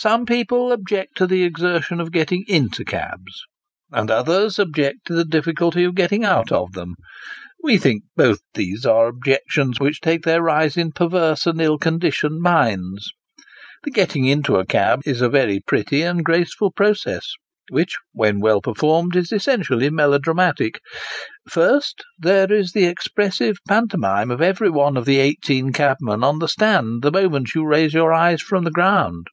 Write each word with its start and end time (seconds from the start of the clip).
Some 0.00 0.26
people 0.26 0.70
object 0.70 1.16
to 1.16 1.26
the 1.26 1.42
exertion 1.42 1.98
of 2.00 2.12
getting 2.12 2.44
into 2.46 2.84
cabs, 2.84 3.42
and 3.90 4.12
others 4.12 4.56
object 4.60 5.04
to 5.06 5.12
the 5.12 5.24
difficulty 5.24 5.82
of 5.82 5.96
getting 5.96 6.24
out 6.24 6.52
of 6.52 6.70
them; 6.74 6.94
we 7.64 7.78
think 7.78 8.04
both 8.14 8.38
these 8.54 8.86
are 8.86 9.08
objections 9.08 9.80
which 9.80 10.00
take 10.00 10.22
their 10.22 10.40
rise 10.40 10.76
in 10.76 10.92
perverse 10.92 11.48
and 11.48 11.60
ill 11.60 11.78
conditioned 11.78 12.40
minds. 12.40 13.10
The 13.82 13.90
getting 13.90 14.24
into 14.26 14.54
a 14.54 14.64
cab 14.64 15.00
is 15.04 15.20
a 15.20 15.28
very 15.28 15.58
pretty 15.66 16.02
and 16.02 16.24
graceful 16.24 16.70
process, 16.70 17.32
which, 17.68 17.96
when 18.12 18.38
well 18.38 18.60
performed, 18.62 19.16
is 19.16 19.32
essentially 19.32 19.90
melodramatic. 19.90 20.78
First, 21.50 22.04
there 22.20 22.52
is 22.52 22.70
the 22.70 22.84
expressive 22.86 23.56
pantomine 23.66 24.30
of 24.30 24.40
every 24.40 24.70
one 24.70 24.96
of 24.96 25.06
the 25.06 25.16
eighteen 25.18 25.72
cabmen 25.72 26.22
on 26.22 26.38
the 26.38 26.46
stand, 26.46 27.02
the 27.02 27.10
moment 27.10 27.56
you 27.56 27.66
raise 27.66 27.94
your 27.94 28.12
eyes 28.12 28.40
from 28.40 28.62
the 28.62 28.70
ground. 28.70 29.26